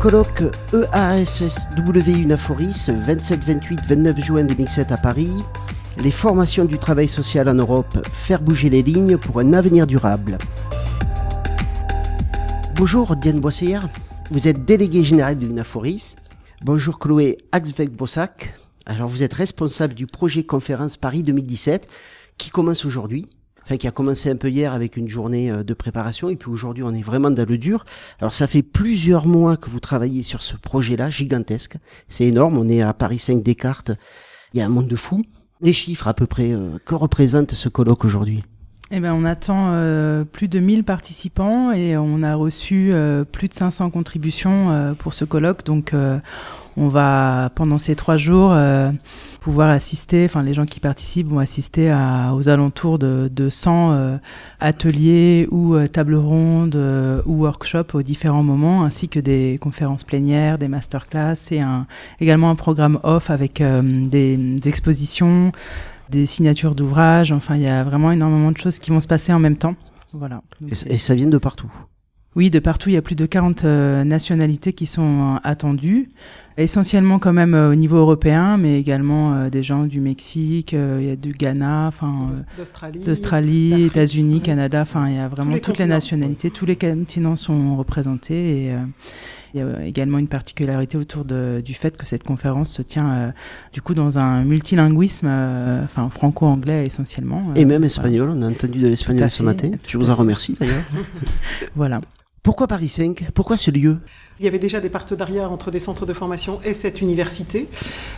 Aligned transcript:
Colloque 0.00 0.44
EASSW 0.72 2.22
Unaforis, 2.22 2.88
27, 2.88 3.44
28, 3.44 3.80
29 3.86 4.20
juin 4.24 4.44
2007 4.44 4.92
à 4.92 4.96
Paris. 4.96 5.30
Les 6.02 6.10
formations 6.10 6.64
du 6.64 6.78
travail 6.78 7.06
social 7.06 7.50
en 7.50 7.54
Europe, 7.54 7.98
faire 8.10 8.40
bouger 8.40 8.70
les 8.70 8.82
lignes 8.82 9.18
pour 9.18 9.40
un 9.40 9.52
avenir 9.52 9.86
durable. 9.86 10.38
Bonjour 12.76 13.14
Diane 13.14 13.40
Boissière, 13.40 13.90
vous 14.30 14.48
êtes 14.48 14.64
déléguée 14.64 15.04
générale 15.04 15.36
de 15.36 15.44
Unaforis. 15.44 16.16
Bonjour 16.62 16.98
Chloé 16.98 17.36
Axvec-Bossac. 17.52 18.54
Alors 18.86 19.08
vous 19.08 19.22
êtes 19.22 19.34
responsable 19.34 19.92
du 19.92 20.06
projet 20.06 20.44
conférence 20.44 20.96
Paris 20.96 21.22
2017 21.22 21.86
qui 22.38 22.48
commence 22.48 22.86
aujourd'hui 22.86 23.28
enfin 23.70 23.76
qui 23.76 23.86
a 23.86 23.92
commencé 23.92 24.28
un 24.28 24.36
peu 24.36 24.50
hier 24.50 24.72
avec 24.72 24.96
une 24.96 25.08
journée 25.08 25.48
euh, 25.48 25.62
de 25.62 25.74
préparation 25.74 26.28
et 26.28 26.34
puis 26.34 26.50
aujourd'hui 26.50 26.82
on 26.82 26.92
est 26.92 27.02
vraiment 27.02 27.30
dans 27.30 27.48
le 27.48 27.56
dur. 27.56 27.84
Alors 28.18 28.32
ça 28.32 28.48
fait 28.48 28.62
plusieurs 28.62 29.26
mois 29.26 29.56
que 29.56 29.70
vous 29.70 29.78
travaillez 29.78 30.24
sur 30.24 30.42
ce 30.42 30.56
projet-là 30.56 31.08
gigantesque, 31.08 31.76
c'est 32.08 32.24
énorme, 32.24 32.58
on 32.58 32.68
est 32.68 32.82
à 32.82 32.92
Paris 32.92 33.20
5 33.20 33.44
Descartes, 33.44 33.92
il 34.52 34.58
y 34.58 34.60
a 34.60 34.66
un 34.66 34.68
monde 34.68 34.88
de 34.88 34.96
fous. 34.96 35.22
Les 35.60 35.72
chiffres 35.72 36.08
à 36.08 36.14
peu 36.14 36.26
près, 36.26 36.50
euh, 36.52 36.78
que 36.84 36.96
représente 36.96 37.52
ce 37.52 37.68
colloque 37.68 38.04
aujourd'hui? 38.04 38.42
Eh 38.90 38.98
ben, 38.98 39.14
on 39.14 39.24
attend 39.24 39.70
euh, 39.74 40.24
plus 40.24 40.48
de 40.48 40.58
1000 40.58 40.82
participants 40.82 41.70
et 41.70 41.96
on 41.96 42.24
a 42.24 42.34
reçu 42.34 42.92
plus 43.30 43.46
de 43.46 43.54
500 43.54 43.90
contributions 43.90 44.96
pour 44.98 45.14
ce 45.14 45.24
colloque. 45.24 45.64
Donc, 45.64 45.94
on 46.76 46.88
va, 46.88 47.50
pendant 47.54 47.78
ces 47.78 47.94
trois 47.96 48.16
jours, 48.16 48.54
pouvoir 49.40 49.70
assister, 49.70 50.26
enfin 50.26 50.42
les 50.42 50.54
gens 50.54 50.66
qui 50.66 50.80
participent 50.80 51.28
vont 51.28 51.38
assister 51.38 51.90
à, 51.90 52.34
aux 52.34 52.48
alentours 52.48 52.98
de, 52.98 53.30
de 53.32 53.48
100 53.48 53.92
euh, 53.92 54.16
ateliers 54.60 55.48
ou 55.50 55.74
euh, 55.74 55.88
tables 55.88 56.14
rondes 56.14 56.76
euh, 56.76 57.22
ou 57.24 57.42
workshops 57.42 57.94
aux 57.94 58.02
différents 58.02 58.42
moments, 58.42 58.84
ainsi 58.84 59.08
que 59.08 59.18
des 59.18 59.58
conférences 59.60 60.04
plénières, 60.04 60.58
des 60.58 60.68
masterclass 60.68 61.34
et 61.50 61.60
un, 61.60 61.86
également 62.20 62.50
un 62.50 62.54
programme 62.54 63.00
off 63.02 63.30
avec 63.30 63.62
des, 63.62 64.36
des, 64.36 64.68
expositions, 64.68 65.52
des 66.10 66.26
signatures 66.26 66.74
d'ouvrages. 66.74 67.32
Enfin, 67.32 67.56
il 67.56 67.62
y 67.62 67.68
a 67.68 67.82
vraiment 67.82 68.12
énormément 68.12 68.52
de 68.52 68.58
choses 68.58 68.78
qui 68.78 68.90
vont 68.90 69.00
se 69.00 69.08
passer 69.08 69.32
en 69.32 69.38
même 69.38 69.56
temps. 69.56 69.74
Voilà. 70.12 70.42
et 70.86 70.98
ça 70.98 71.14
vient 71.14 71.28
de 71.28 71.38
partout? 71.38 71.70
Oui, 72.36 72.48
de 72.48 72.60
partout, 72.60 72.90
il 72.90 72.92
y 72.92 72.96
a 72.96 73.02
plus 73.02 73.16
de 73.16 73.26
40 73.26 73.64
euh, 73.64 74.04
nationalités 74.04 74.72
qui 74.72 74.86
sont 74.86 75.34
euh, 75.34 75.38
attendues, 75.42 76.10
essentiellement 76.62 77.18
quand 77.18 77.32
même 77.32 77.54
euh, 77.54 77.70
au 77.70 77.74
niveau 77.74 77.96
européen, 77.96 78.56
mais 78.56 78.78
également 78.78 79.48
des 79.48 79.62
gens 79.62 79.84
du 79.84 80.00
Mexique, 80.00 80.72
il 80.72 81.04
y 81.04 81.10
a 81.10 81.16
du 81.16 81.32
Ghana, 81.32 81.86
enfin 81.88 82.34
d'Australie, 83.04 83.84
États-Unis, 83.84 84.40
Canada, 84.40 84.82
enfin 84.82 85.08
il 85.08 85.16
y 85.16 85.18
a 85.18 85.28
vraiment 85.28 85.58
toutes 85.58 85.78
les 85.78 85.86
nationalités, 85.86 86.50
tous 86.50 86.66
les 86.66 86.76
continents 86.76 87.36
sont 87.36 87.76
représentés 87.76 88.66
et 88.66 88.72
il 89.54 89.60
y 89.60 89.62
a 89.62 89.84
également 89.84 90.18
une 90.18 90.28
particularité 90.28 90.96
autour 90.96 91.24
de, 91.24 91.60
du 91.64 91.74
fait 91.74 91.96
que 91.96 92.06
cette 92.06 92.22
conférence 92.22 92.70
se 92.70 92.82
tient 92.82 93.32
du 93.72 93.82
coup 93.82 93.94
dans 93.94 94.18
un 94.18 94.44
multilinguisme, 94.44 95.28
enfin 95.84 96.08
franco-anglais 96.10 96.86
essentiellement. 96.86 97.52
Et 97.56 97.64
même 97.64 97.84
espagnol, 97.84 98.30
on 98.32 98.42
a 98.42 98.48
entendu 98.48 98.78
de 98.80 98.88
l'espagnol 98.88 99.30
ce 99.30 99.42
matin. 99.42 99.70
Je 99.86 99.98
vous 99.98 100.10
en 100.10 100.14
remercie 100.14 100.56
d'ailleurs. 100.58 100.84
voilà. 101.74 101.98
Pourquoi 102.42 102.66
Paris 102.66 102.88
5 102.88 103.32
Pourquoi 103.34 103.58
ce 103.58 103.70
lieu? 103.70 103.98
Il 104.40 104.44
y 104.44 104.48
avait 104.48 104.58
déjà 104.58 104.80
des 104.80 104.88
partenariats 104.88 105.50
entre 105.50 105.70
des 105.70 105.80
centres 105.80 106.06
de 106.06 106.14
formation 106.14 106.60
et 106.64 106.72
cette 106.72 107.02
université 107.02 107.68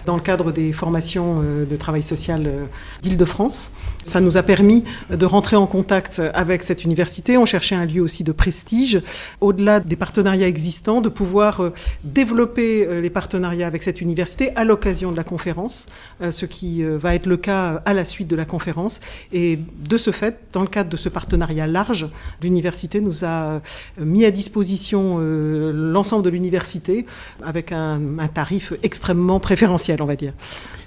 dans 0.07 0.15
le 0.15 0.23
cadre 0.23 0.53
des 0.53 0.73
formations 0.73 1.41
euh, 1.43 1.65
de 1.65 1.75
travail 1.75 2.05
social 2.05 2.45
euh, 2.47 2.65
d'Île-de-France. 3.03 3.73
Ça 4.05 4.21
nous 4.21 4.37
a 4.37 4.43
permis 4.43 4.85
de 5.11 5.27
rentrer 5.27 5.57
en 5.57 5.67
contact 5.67 6.21
avec 6.35 6.65
cette 6.65 6.85
université. 6.85 7.39
On 7.39 7.45
cherchait 7.45 7.77
un 7.77 7.85
lieu 7.85 8.03
aussi 8.03 8.25
de 8.25 8.33
prestige. 8.33 9.01
Au-delà 9.41 9.79
des 9.79 9.95
partenariats 9.95 10.47
existants, 10.47 11.01
de 11.01 11.09
pouvoir 11.09 11.61
euh, 11.61 11.73
développer 12.05 13.01
les 13.01 13.11
partenariats 13.11 13.67
avec 13.67 13.83
cette 13.83 14.01
université 14.01 14.51
à 14.57 14.65
l'occasion 14.65 15.11
de 15.13 15.17
la 15.17 15.25
conférence, 15.25 15.87
ce 16.31 16.47
qui 16.47 16.83
va 16.83 17.15
être 17.15 17.27
le 17.27 17.37
cas 17.37 17.81
à 17.85 17.95
la 17.95 18.05
suite 18.05 18.29
de 18.29 18.35
la 18.35 18.45
conférence. 18.45 19.01
Et 19.33 19.59
de 19.89 19.97
ce 19.97 20.11
fait, 20.11 20.39
dans 20.53 20.63
le 20.63 20.67
cadre 20.67 20.91
de 20.91 20.97
ce 20.97 21.09
partenariat 21.09 21.67
large, 21.67 22.09
l'université 22.43 23.01
nous 23.01 23.25
a 23.25 23.61
mis 23.99 24.25
à 24.25 24.31
disposition 24.31 25.19
l'ensemble 25.19 26.12
de 26.21 26.31
l'université 26.31 27.07
avec 27.43 27.73
un, 27.73 28.01
tarif 28.33 28.73
extrêmement 28.83 29.41
préférentiel, 29.41 30.03
on 30.03 30.07
va 30.07 30.17
dire. 30.17 30.33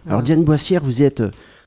Alors 0.07 0.21
Diane 0.21 0.43
Boissière, 0.43 0.83
vous 0.83 1.01
êtes 1.01 1.23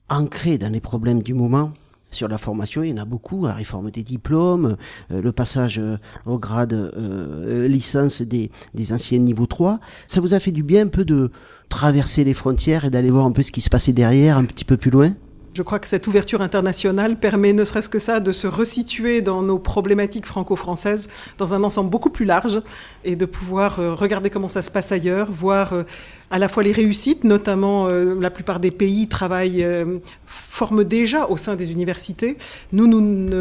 ancrée 0.09 0.59
dans 0.59 0.73
les 0.73 0.81
problèmes 0.81 1.23
du 1.23 1.35
moment 1.35 1.73
sur 2.11 2.29
la 2.29 2.39
formation, 2.39 2.83
il 2.83 2.91
y 2.91 2.93
en 2.95 3.03
a 3.03 3.05
beaucoup, 3.05 3.47
la 3.47 3.55
réforme 3.55 3.91
des 3.91 4.03
diplômes, 4.03 4.77
euh, 5.11 5.21
le 5.21 5.33
passage 5.33 5.79
euh, 5.79 5.99
au 6.27 6.39
grade 6.39 6.73
euh, 6.73 7.69
licence 7.69 8.23
des, 8.23 8.51
des 8.75 8.93
anciens 8.93 9.19
niveau 9.19 9.47
3. 9.47 9.79
Ça 10.07 10.21
vous 10.21 10.35
a 10.35 10.41
fait 10.41 10.51
du 10.51 10.63
bien 10.63 10.87
un 10.87 10.89
peu 10.89 11.05
de 11.05 11.31
traverser 11.69 12.25
les 12.25 12.35
frontières 12.35 12.85
et 12.85 12.91
d'aller 12.91 13.11
voir 13.11 13.27
un 13.27 13.33
peu 13.33 13.43
ce 13.43 13.53
qui 13.53 13.61
se 13.61 13.69
passait 13.69 13.93
derrière, 13.93 14.39
un 14.39 14.45
petit 14.45 14.65
peu 14.65 14.77
plus 14.77 14.91
loin? 14.91 15.13
Je 15.59 15.65
crois 15.65 15.81
que 15.81 15.89
cette 15.89 16.07
ouverture 16.07 16.41
internationale 16.41 17.17
permet 17.17 17.53
ne 17.53 17.65
serait-ce 17.65 17.89
que 17.89 17.99
ça 17.99 18.21
de 18.21 18.31
se 18.31 18.47
resituer 18.47 19.23
dans 19.23 19.43
nos 19.43 19.59
problématiques 19.59 20.25
franco-françaises 20.25 21.09
dans 21.37 21.53
un 21.53 21.65
ensemble 21.65 21.91
beaucoup 21.91 22.11
plus 22.11 22.25
large 22.25 22.61
et 23.05 23.17
de 23.17 23.25
pouvoir 23.27 23.81
euh, 23.81 23.93
regarder 23.93 24.31
comment 24.31 24.49
ça 24.49 24.63
se 24.63 24.71
passe 24.71 24.93
ailleurs, 24.93 25.29
voir 25.33 25.73
euh, 25.73 25.83
à 26.31 26.39
la 26.39 26.49
fois 26.49 26.63
les 26.63 26.73
réussites, 26.73 27.25
notamment 27.25 27.87
euh, 27.87 28.15
la 28.21 28.31
plupart 28.31 28.61
des 28.61 28.71
pays 28.71 29.09
travaillent, 29.09 29.65
euh, 29.65 29.99
forment 30.27 30.85
déjà 30.85 31.27
au 31.27 31.37
sein 31.37 31.57
des 31.57 31.73
universités. 31.73 32.37
Nous, 32.73 32.87
nous 32.87 33.01
ne 33.01 33.35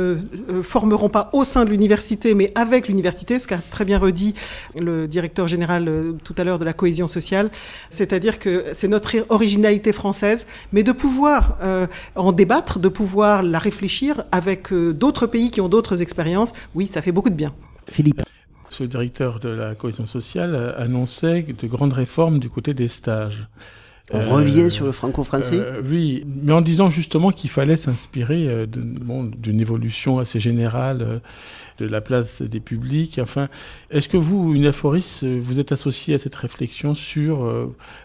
euh, 0.49 0.63
formerons 0.63 1.09
pas 1.09 1.29
au 1.33 1.43
sein 1.43 1.65
de 1.65 1.69
l'université, 1.69 2.33
mais 2.33 2.51
avec 2.55 2.87
l'université, 2.87 3.39
ce 3.39 3.47
qu'a 3.47 3.57
très 3.57 3.85
bien 3.85 3.97
redit 3.97 4.35
le 4.79 5.07
directeur 5.07 5.47
général 5.47 5.91
tout 6.23 6.35
à 6.37 6.43
l'heure 6.43 6.59
de 6.59 6.65
la 6.65 6.73
cohésion 6.73 7.07
sociale. 7.07 7.49
C'est-à-dire 7.89 8.39
que 8.39 8.65
c'est 8.73 8.87
notre 8.87 9.15
originalité 9.29 9.93
française, 9.93 10.47
mais 10.71 10.83
de 10.83 10.91
pouvoir 10.91 11.57
en 12.15 12.31
débattre, 12.31 12.79
de 12.79 12.89
pouvoir 12.89 13.43
la 13.43 13.59
réfléchir 13.59 14.23
avec 14.31 14.73
d'autres 14.73 15.27
pays 15.27 15.49
qui 15.49 15.61
ont 15.61 15.69
d'autres 15.69 16.01
expériences, 16.01 16.53
oui, 16.75 16.87
ça 16.87 17.01
fait 17.01 17.11
beaucoup 17.11 17.29
de 17.29 17.35
bien. 17.35 17.51
Philippe 17.89 18.21
ce 18.69 18.83
directeur 18.83 19.39
de 19.39 19.49
la 19.49 19.75
cohésion 19.75 20.05
sociale 20.05 20.75
annonçait 20.77 21.43
de 21.43 21.67
grandes 21.67 21.93
réformes 21.93 22.39
du 22.39 22.49
côté 22.49 22.73
des 22.73 22.87
stages. 22.87 23.47
On 24.13 24.35
revient 24.35 24.71
sur 24.71 24.85
le 24.85 24.93
franco-français 24.93 25.59
euh, 25.59 25.81
Oui, 25.83 26.25
mais 26.25 26.53
en 26.53 26.61
disant 26.61 26.89
justement 26.89 27.31
qu'il 27.31 27.49
fallait 27.49 27.75
s'inspirer 27.75 28.47
euh, 28.47 28.65
d'une 28.65 29.59
évolution 29.59 30.19
assez 30.19 30.39
générale 30.39 31.01
euh, 31.01 31.19
de 31.79 31.85
la 31.85 31.99
place 31.99 32.41
des 32.41 32.61
publics. 32.61 33.19
Enfin, 33.21 33.49
est-ce 33.91 34.07
que 34.07 34.15
vous, 34.15 34.55
une 34.55 34.65
aphoris, 34.65 35.23
vous 35.23 35.59
êtes 35.59 35.73
associé 35.73 36.15
à 36.15 36.19
cette 36.19 36.35
réflexion 36.35 36.95
sur 36.95 37.47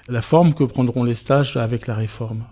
la 0.08 0.20
forme 0.20 0.52
que 0.52 0.64
prendront 0.64 1.04
les 1.04 1.14
stages 1.14 1.56
avec 1.56 1.86
la 1.86 1.94
réforme? 1.94 2.42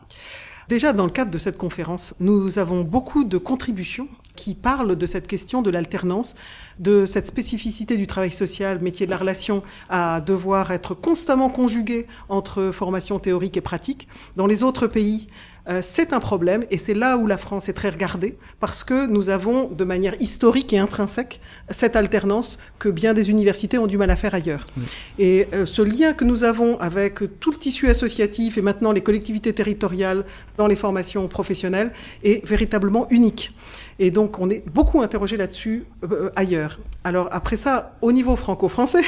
Déjà, 0.71 0.93
dans 0.95 1.05
le 1.05 1.11
cadre 1.11 1.31
de 1.31 1.37
cette 1.37 1.59
conférence, 1.59 2.15
nous 2.21 2.59
avons 2.59 2.83
beaucoup 2.83 3.25
de 3.25 3.37
contributions 3.37 4.09
qui 4.41 4.55
parlent 4.55 4.97
de 4.97 5.07
cette 5.07 5.27
question 5.27 5.61
de 5.61 5.69
l'alternance, 5.69 6.35
de 6.79 7.05
cette 7.05 7.27
spécificité 7.27 7.99
du 7.99 8.07
travail 8.07 8.31
social, 8.31 8.81
métier 8.81 9.05
de 9.05 9.11
la 9.11 9.19
relation, 9.19 9.63
à 9.91 10.23
devoir 10.23 10.71
être 10.71 10.95
constamment 10.95 11.51
conjugué 11.51 12.07
entre 12.31 12.71
formation 12.73 13.19
théorique 13.19 13.59
et 13.59 13.61
pratique. 13.61 14.09
Dans 14.37 14.47
les 14.47 14.63
autres 14.63 14.87
pays, 14.87 15.29
euh, 15.71 15.81
c'est 15.83 16.13
un 16.13 16.21
problème 16.21 16.65
et 16.71 16.79
c'est 16.79 16.95
là 16.95 17.17
où 17.17 17.27
la 17.27 17.37
France 17.37 17.69
est 17.69 17.73
très 17.73 17.91
regardée 17.91 18.37
parce 18.59 18.83
que 18.83 19.07
nous 19.07 19.31
avons 19.31 19.69
de 19.69 19.85
manière 19.85 20.21
historique 20.21 20.73
et 20.73 20.79
intrinsèque 20.79 21.41
cette 21.69 21.95
alternance 21.97 22.59
que 22.79 22.89
bien 22.89 23.15
des 23.15 23.31
universités 23.31 23.79
ont 23.79 23.87
du 23.87 23.97
mal 23.97 24.11
à 24.11 24.17
faire 24.17 24.35
ailleurs. 24.35 24.67
Et 25.19 25.47
euh, 25.55 25.67
ce 25.67 25.83
lien 25.83 26.13
que 26.13 26.25
nous 26.25 26.43
avons 26.43 26.79
avec 26.81 27.21
tout 27.39 27.53
le 27.53 27.57
tissu 27.57 27.89
associatif 27.89 28.59
et 28.59 28.63
maintenant 28.63 28.91
les 28.91 29.03
collectivités 29.03 29.53
territoriales 29.53 30.25
dans 30.57 30.67
les 30.67 30.77
formations 30.77 31.29
professionnelles 31.29 31.93
est 32.25 32.45
véritablement 32.47 33.07
unique. 33.11 33.53
Et 34.03 34.11
donc, 34.11 34.39
on 34.39 34.49
est 34.49 34.65
beaucoup 34.67 35.03
interrogé 35.03 35.37
là-dessus 35.37 35.85
euh, 36.11 36.31
ailleurs. 36.35 36.81
Alors, 37.05 37.29
après 37.33 37.59
ça, 37.59 37.99
au 38.01 38.13
niveau 38.13 38.35
franco-français, 38.35 39.05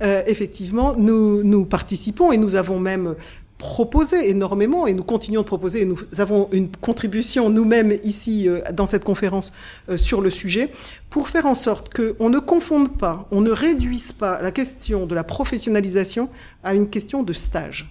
effectivement, 0.26 0.94
nous, 0.98 1.42
nous 1.42 1.64
participons 1.64 2.30
et 2.30 2.36
nous 2.36 2.54
avons 2.56 2.78
même 2.78 3.14
proposer 3.58 4.30
énormément 4.30 4.86
et 4.86 4.94
nous 4.94 5.04
continuons 5.04 5.42
de 5.42 5.46
proposer 5.46 5.82
et 5.82 5.84
nous 5.84 5.98
avons 6.18 6.48
une 6.52 6.68
contribution 6.68 7.50
nous-mêmes 7.50 7.98
ici 8.02 8.48
euh, 8.48 8.60
dans 8.72 8.86
cette 8.86 9.04
conférence 9.04 9.52
euh, 9.88 9.96
sur 9.96 10.20
le 10.20 10.30
sujet 10.30 10.70
pour 11.08 11.28
faire 11.28 11.46
en 11.46 11.54
sorte 11.54 11.92
qu'on 11.94 12.30
ne 12.30 12.38
confonde 12.38 12.96
pas, 12.98 13.28
on 13.30 13.40
ne 13.40 13.50
réduise 13.50 14.12
pas 14.12 14.42
la 14.42 14.50
question 14.50 15.06
de 15.06 15.14
la 15.14 15.24
professionnalisation 15.24 16.28
à 16.64 16.74
une 16.74 16.88
question 16.88 17.22
de 17.22 17.32
stage. 17.32 17.90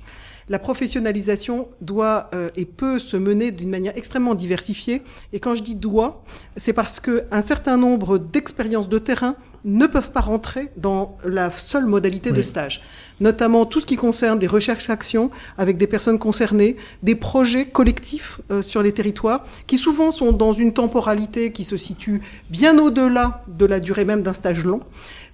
La 0.49 0.59
professionnalisation 0.59 1.69
doit 1.79 2.29
euh, 2.33 2.49
et 2.57 2.65
peut 2.65 2.99
se 2.99 3.15
mener 3.15 3.51
d'une 3.51 3.69
manière 3.69 3.95
extrêmement 3.95 4.35
diversifiée. 4.35 5.01
Et 5.31 5.39
quand 5.39 5.55
je 5.55 5.63
dis 5.63 5.75
doit, 5.75 6.23
c'est 6.57 6.73
parce 6.73 6.99
qu'un 6.99 7.41
certain 7.41 7.77
nombre 7.77 8.17
d'expériences 8.17 8.89
de 8.89 8.99
terrain 8.99 9.37
ne 9.65 9.87
peuvent 9.87 10.11
pas 10.11 10.21
rentrer 10.21 10.69
dans 10.77 11.17
la 11.23 11.51
seule 11.51 11.85
modalité 11.85 12.31
de 12.31 12.41
stage. 12.41 12.81
Notamment 13.19 13.65
tout 13.65 13.79
ce 13.79 13.85
qui 13.85 13.95
concerne 13.95 14.39
des 14.39 14.47
recherches-actions 14.47 15.31
avec 15.57 15.77
des 15.77 15.87
personnes 15.87 16.19
concernées, 16.19 16.75
des 17.03 17.15
projets 17.15 17.65
collectifs 17.65 18.41
euh, 18.51 18.61
sur 18.61 18.81
les 18.81 18.91
territoires, 18.91 19.45
qui 19.67 19.77
souvent 19.77 20.11
sont 20.11 20.31
dans 20.31 20.53
une 20.53 20.73
temporalité 20.73 21.51
qui 21.51 21.63
se 21.63 21.77
situe 21.77 22.21
bien 22.49 22.77
au-delà 22.79 23.43
de 23.47 23.65
la 23.65 23.79
durée 23.79 24.05
même 24.05 24.23
d'un 24.23 24.33
stage 24.33 24.63
long, 24.63 24.81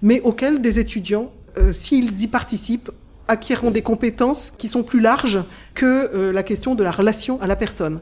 mais 0.02 0.20
auxquels 0.20 0.60
des 0.60 0.78
étudiants 0.78 1.30
s'ils 1.72 2.22
y 2.22 2.28
participent, 2.28 2.92
acquierront 3.26 3.72
des 3.72 3.82
compétences 3.82 4.52
qui 4.56 4.68
sont 4.68 4.84
plus 4.84 5.00
larges 5.00 5.42
que 5.74 6.30
la 6.32 6.42
question 6.44 6.76
de 6.76 6.84
la 6.84 6.92
relation 6.92 7.40
à 7.42 7.48
la 7.48 7.56
personne. 7.56 8.00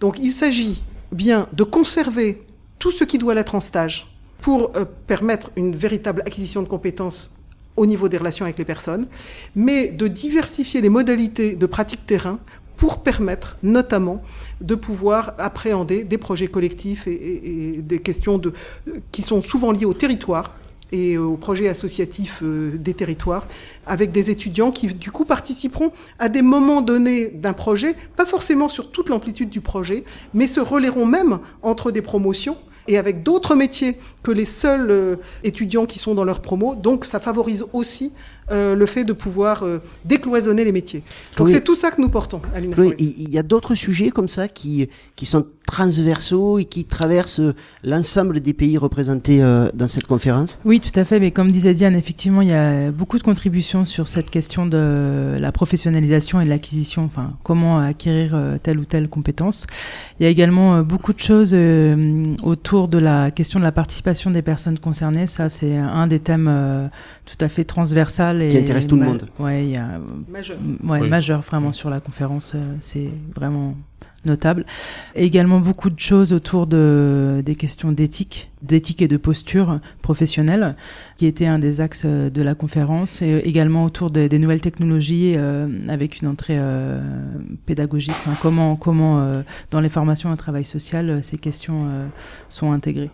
Donc 0.00 0.18
il 0.20 0.32
s'agit 0.32 0.82
bien 1.12 1.48
de 1.52 1.64
conserver 1.64 2.42
tout 2.78 2.90
ce 2.90 3.04
qui 3.04 3.18
doit 3.18 3.34
l'être 3.34 3.54
en 3.54 3.60
stage 3.60 4.13
pour 4.40 4.72
permettre 5.06 5.50
une 5.56 5.74
véritable 5.74 6.22
acquisition 6.26 6.62
de 6.62 6.68
compétences 6.68 7.34
au 7.76 7.86
niveau 7.86 8.08
des 8.08 8.18
relations 8.18 8.44
avec 8.44 8.58
les 8.58 8.64
personnes, 8.64 9.06
mais 9.56 9.88
de 9.88 10.06
diversifier 10.06 10.80
les 10.80 10.88
modalités 10.88 11.54
de 11.54 11.66
pratique 11.66 12.06
terrain 12.06 12.38
pour 12.76 13.02
permettre 13.02 13.56
notamment 13.62 14.22
de 14.60 14.74
pouvoir 14.74 15.34
appréhender 15.38 16.04
des 16.04 16.18
projets 16.18 16.48
collectifs 16.48 17.06
et, 17.06 17.76
des 17.78 17.98
questions 17.98 18.40
qui 19.12 19.22
sont 19.22 19.42
souvent 19.42 19.72
liées 19.72 19.84
au 19.84 19.94
territoire 19.94 20.54
et 20.92 21.18
aux 21.18 21.36
projets 21.36 21.68
associatifs 21.68 22.40
euh, 22.42 22.72
des 22.76 22.94
territoires, 22.94 23.46
avec 23.86 24.12
des 24.12 24.30
étudiants 24.30 24.70
qui, 24.70 24.86
du 24.88 25.10
coup, 25.10 25.24
participeront 25.24 25.90
à 26.20 26.28
des 26.28 26.42
moments 26.42 26.82
donnés 26.82 27.28
d'un 27.28 27.52
projet, 27.52 27.96
pas 28.16 28.26
forcément 28.26 28.68
sur 28.68 28.90
toute 28.92 29.08
l'amplitude 29.08 29.48
du 29.48 29.60
projet, 29.60 30.04
mais 30.34 30.46
se 30.46 30.60
relayeront 30.60 31.06
même 31.06 31.40
entre 31.62 31.90
des 31.90 32.02
promotions 32.02 32.56
et 32.88 32.98
avec 32.98 33.22
d'autres 33.22 33.54
métiers 33.54 33.98
que 34.22 34.30
les 34.30 34.44
seuls 34.44 34.90
euh, 34.90 35.16
étudiants 35.42 35.86
qui 35.86 35.98
sont 35.98 36.14
dans 36.14 36.24
leur 36.24 36.40
promo. 36.40 36.74
Donc 36.74 37.04
ça 37.04 37.20
favorise 37.20 37.64
aussi 37.72 38.12
euh, 38.50 38.74
le 38.74 38.86
fait 38.86 39.04
de 39.04 39.14
pouvoir 39.14 39.62
euh, 39.62 39.78
décloisonner 40.04 40.64
les 40.64 40.72
métiers. 40.72 41.02
Donc 41.36 41.48
c'est 41.48 41.64
tout 41.64 41.74
ça 41.74 41.90
que 41.90 42.00
nous 42.00 42.10
portons 42.10 42.42
à 42.54 42.60
l'université. 42.60 43.14
Il 43.18 43.30
y 43.30 43.38
a 43.38 43.42
d'autres 43.42 43.74
sujets 43.74 44.10
comme 44.10 44.28
ça 44.28 44.48
qui, 44.48 44.88
qui 45.16 45.24
sont 45.24 45.46
transversaux 45.66 46.58
et 46.58 46.66
qui 46.66 46.84
traversent 46.84 47.40
l'ensemble 47.82 48.40
des 48.40 48.52
pays 48.52 48.76
représentés 48.76 49.38
dans 49.72 49.88
cette 49.88 50.06
conférence? 50.06 50.58
Oui, 50.66 50.78
tout 50.78 50.92
à 51.00 51.04
fait. 51.04 51.18
Mais 51.20 51.30
comme 51.30 51.50
disait 51.50 51.72
Diane, 51.72 51.96
effectivement, 51.96 52.42
il 52.42 52.48
y 52.48 52.52
a 52.52 52.90
beaucoup 52.90 53.16
de 53.16 53.22
contributions 53.22 53.86
sur 53.86 54.06
cette 54.06 54.28
question 54.28 54.66
de 54.66 55.38
la 55.40 55.52
professionnalisation 55.52 56.42
et 56.42 56.44
de 56.44 56.50
l'acquisition, 56.50 57.04
enfin, 57.04 57.32
comment 57.44 57.78
acquérir 57.78 58.38
telle 58.62 58.78
ou 58.78 58.84
telle 58.84 59.08
compétence. 59.08 59.66
Il 60.20 60.24
y 60.24 60.26
a 60.26 60.28
également 60.28 60.82
beaucoup 60.82 61.14
de 61.14 61.20
choses 61.20 61.56
autour 62.42 62.88
de 62.88 62.98
la 62.98 63.30
question 63.30 63.58
de 63.58 63.64
la 63.64 63.72
participation 63.72 64.30
des 64.30 64.42
personnes 64.42 64.78
concernées. 64.78 65.26
Ça, 65.26 65.48
c'est 65.48 65.76
un 65.76 66.06
des 66.06 66.20
thèmes 66.20 66.90
tout 67.24 67.42
à 67.42 67.48
fait 67.48 67.64
transversal. 67.64 68.42
Et, 68.42 68.48
qui 68.48 68.58
intéresse 68.58 68.86
tout 68.86 68.96
le 68.96 69.04
monde. 69.04 69.28
Ouais, 69.38 69.64
il 69.64 69.70
y 69.70 69.76
a, 69.76 70.00
majeur. 70.28 70.58
Ouais, 70.84 71.00
majeur 71.08 71.40
vraiment 71.40 71.72
sur 71.72 71.90
la 71.90 72.00
conférence. 72.00 72.52
Euh, 72.54 72.74
c'est 72.80 73.10
vraiment 73.34 73.76
notable. 74.26 74.64
Et 75.14 75.24
également 75.24 75.60
beaucoup 75.60 75.90
de 75.90 75.98
choses 75.98 76.32
autour 76.32 76.66
de, 76.66 77.42
des 77.44 77.56
questions 77.56 77.92
d'éthique, 77.92 78.50
d'éthique 78.62 79.02
et 79.02 79.08
de 79.08 79.18
posture 79.18 79.80
professionnelle, 80.00 80.76
qui 81.16 81.26
était 81.26 81.46
un 81.46 81.58
des 81.58 81.80
axes 81.80 82.04
euh, 82.06 82.30
de 82.30 82.42
la 82.42 82.54
conférence, 82.54 83.22
et 83.22 83.42
également 83.44 83.84
autour 83.84 84.10
des 84.10 84.38
nouvelles 84.38 84.62
technologies 84.62 85.34
euh, 85.36 85.68
avec 85.88 86.20
une 86.20 86.28
entrée 86.28 86.58
pédagogique. 87.66 88.14
comment, 88.40 88.76
comment 88.76 89.28
dans 89.70 89.80
les 89.80 89.88
formations 89.88 90.30
en 90.30 90.36
travail 90.36 90.64
social, 90.64 91.20
ces 91.22 91.38
questions 91.38 91.88
sont 92.48 92.72
intégrées. 92.72 93.10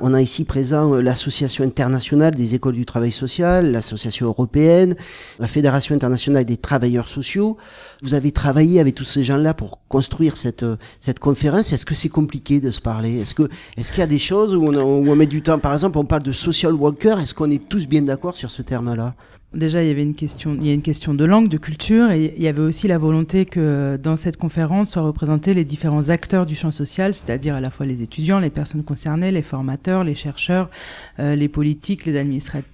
On 0.00 0.12
a 0.12 0.20
ici 0.20 0.44
présent 0.44 0.92
euh, 0.92 1.00
l'Association 1.00 1.62
internationale 1.64 2.34
des 2.34 2.56
écoles 2.56 2.74
du 2.74 2.84
travail 2.84 3.12
social, 3.12 3.70
l'Association 3.70 4.26
européenne, 4.26 4.96
la 5.38 5.46
Fédération 5.46 5.94
internationale 5.94 6.44
des 6.44 6.56
travailleurs 6.56 7.08
sociaux. 7.08 7.56
Vous 8.02 8.14
avez 8.14 8.32
travaillé 8.32 8.80
avec 8.80 8.96
tous 8.96 9.04
ces 9.04 9.22
gens-là 9.22 9.54
pour 9.54 9.78
construire 9.88 10.36
cette, 10.36 10.64
euh, 10.64 10.76
cette 10.98 11.20
conférence. 11.20 11.72
Est-ce 11.72 11.86
que 11.86 11.94
c'est 11.94 12.08
compliqué 12.08 12.60
de 12.60 12.70
se 12.70 12.80
parler? 12.80 13.20
Est-ce 13.20 13.36
que 13.36 13.48
est-ce 13.76 13.92
qu'il 13.92 14.00
y 14.00 14.02
a 14.02 14.08
des 14.08 14.18
choses 14.18 14.52
où 14.52 14.64
on, 14.64 14.74
où 14.74 15.10
on 15.10 15.14
met 15.14 15.26
du 15.26 15.42
temps? 15.42 15.60
Par 15.60 15.72
exemple, 15.72 15.96
on 15.98 16.04
parle 16.04 16.24
de 16.24 16.32
social 16.32 16.72
worker. 16.72 17.20
Est-ce 17.20 17.34
qu'on 17.34 17.50
est 17.50 17.68
tous 17.68 17.86
bien 17.86 18.02
d'accord 18.02 18.34
sur 18.34 18.50
ce 18.50 18.62
terme-là? 18.62 19.14
Déjà, 19.54 19.82
il 19.82 19.88
y 19.88 19.90
avait 19.90 20.02
une 20.02 20.14
question, 20.14 20.56
il 20.60 20.66
y 20.66 20.70
a 20.70 20.74
une 20.74 20.82
question 20.82 21.14
de 21.14 21.24
langue, 21.24 21.48
de 21.48 21.58
culture, 21.58 22.10
et 22.10 22.34
il 22.36 22.42
y 22.42 22.48
avait 22.48 22.62
aussi 22.62 22.88
la 22.88 22.98
volonté 22.98 23.46
que 23.46 23.98
dans 24.02 24.16
cette 24.16 24.36
conférence 24.36 24.92
soient 24.92 25.02
représentés 25.02 25.54
les 25.54 25.64
différents 25.64 26.08
acteurs 26.08 26.44
du 26.44 26.54
champ 26.54 26.70
social, 26.70 27.14
c'est-à-dire 27.14 27.54
à 27.54 27.60
la 27.60 27.70
fois 27.70 27.86
les 27.86 28.02
étudiants, 28.02 28.40
les 28.40 28.50
personnes 28.50 28.82
concernées, 28.82 29.30
les 29.30 29.42
formateurs, 29.42 30.02
les 30.02 30.14
chercheurs, 30.14 30.70
euh, 31.20 31.36
les 31.36 31.48
politiques, 31.48 32.04
les 32.04 32.18
administrateurs 32.18 32.70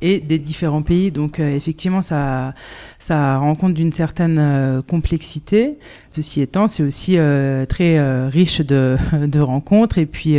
et 0.00 0.20
des 0.20 0.38
différents 0.38 0.82
pays. 0.82 1.10
Donc 1.10 1.38
euh, 1.38 1.54
effectivement, 1.54 2.02
ça, 2.02 2.54
ça 2.98 3.38
rencontre 3.38 3.74
d'une 3.74 3.92
certaine 3.92 4.38
euh, 4.38 4.80
complexité. 4.80 5.78
Ceci 6.10 6.40
étant, 6.40 6.68
c'est 6.68 6.82
aussi 6.82 7.16
euh, 7.18 7.66
très 7.66 7.98
riche 8.28 8.60
de, 8.60 8.96
de, 9.26 9.40
rencontres 9.40 9.98
et 9.98 10.06
puis 10.06 10.38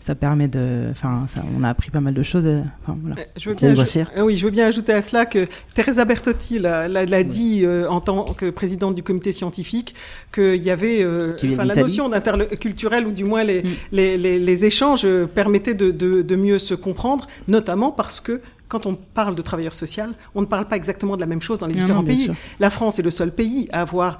ça 0.00 0.14
permet 0.14 0.48
de, 0.48 0.88
enfin, 0.90 1.26
on 1.56 1.62
a 1.62 1.68
appris 1.68 1.90
pas 1.90 2.00
mal 2.00 2.14
de 2.14 2.22
choses. 2.22 2.46
voilà. 2.86 3.16
Je 3.36 3.50
veux 3.50 3.54
bien, 3.54 3.74
oui, 4.18 4.36
je 4.36 4.44
veux 4.44 4.50
bien 4.50 4.66
ajouter 4.66 4.92
à 4.92 5.02
cela 5.02 5.26
que 5.26 5.46
Teresa 5.74 6.04
Bertotti 6.04 6.58
l'a 6.58 7.22
dit 7.22 7.64
en 7.88 8.00
tant 8.00 8.24
que 8.34 8.50
présidente 8.50 8.94
du 8.94 9.02
comité 9.02 9.32
scientifique 9.32 9.94
qu'il 10.32 10.62
y 10.62 10.70
avait 10.70 11.06
la 11.42 11.74
notion 11.74 12.08
d'interculturel 12.08 13.06
ou 13.06 13.12
du 13.12 13.24
moins 13.24 13.44
les, 13.44 13.62
mm. 13.62 13.68
les, 13.92 14.18
les, 14.18 14.38
les, 14.38 14.64
échanges 14.64 15.06
permettaient 15.34 15.74
de, 15.74 15.90
de, 15.90 16.22
de 16.22 16.36
mieux 16.36 16.58
se 16.58 16.74
comprendre, 16.74 17.26
notamment 17.48 17.92
parce 17.92 18.20
que 18.20 18.40
quand 18.74 18.86
on 18.86 18.96
parle 18.96 19.36
de 19.36 19.42
travailleur 19.42 19.72
social, 19.72 20.14
on 20.34 20.40
ne 20.40 20.46
parle 20.46 20.66
pas 20.66 20.74
exactement 20.74 21.14
de 21.14 21.20
la 21.20 21.28
même 21.28 21.40
chose 21.40 21.58
dans 21.58 21.68
les 21.68 21.74
différents 21.74 22.02
pays. 22.02 22.28
La 22.58 22.70
France 22.70 22.98
est 22.98 23.02
le 23.02 23.12
seul 23.12 23.30
pays 23.30 23.68
à 23.72 23.82
avoir 23.82 24.18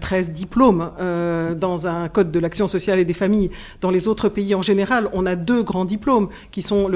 13 0.00 0.28
euh, 0.28 0.32
diplômes 0.32 0.92
euh, 1.00 1.56
dans 1.56 1.88
un 1.88 2.08
code 2.08 2.30
de 2.30 2.38
l'action 2.38 2.68
sociale 2.68 3.00
et 3.00 3.04
des 3.04 3.14
familles. 3.14 3.50
Dans 3.80 3.90
les 3.90 4.06
autres 4.06 4.28
pays 4.28 4.54
en 4.54 4.62
général, 4.62 5.10
on 5.12 5.26
a 5.26 5.34
deux 5.34 5.64
grands 5.64 5.84
diplômes 5.84 6.28
qui 6.52 6.62
sont 6.62 6.88